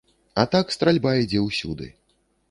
А 0.43 0.45
так 0.53 0.71
стральба 0.75 1.11
ідзе 1.25 1.43
ўсюды. 1.49 1.91